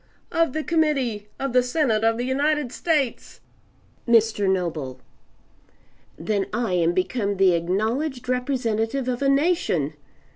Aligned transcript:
"Of 0.31 0.53
the 0.53 0.63
Committee! 0.63 1.27
Of 1.39 1.53
the 1.53 1.61
Senate 1.61 2.03
of 2.03 2.17
the 2.17 2.25
United 2.25 2.71
States!" 2.71 3.39
Mr. 4.07 4.49
Noble 4.49 4.99
"Then 6.17 6.47
I 6.51 6.73
am 6.73 6.93
become 6.93 7.37
the 7.37 7.53
acknowledged 7.53 8.27
representative 8.27 9.07
of 9.07 9.21
a 9.21 9.29
nation. 9.29 9.93